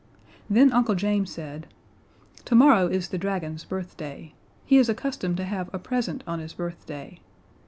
Then 0.49 0.73
Uncle 0.73 0.95
James 0.95 1.29
said: 1.31 1.67
"Tomorrow 2.43 2.87
is 2.87 3.09
the 3.09 3.19
dragon's 3.19 3.63
birthday. 3.63 4.33
He 4.65 4.77
is 4.79 4.89
accustomed 4.89 5.37
to 5.37 5.45
have 5.45 5.71
a 5.71 5.77
present 5.77 6.23
on 6.25 6.39
his 6.39 6.53
birthday. 6.53 7.19